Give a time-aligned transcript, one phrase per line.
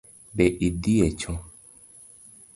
[0.35, 1.37] Be idhi e choo?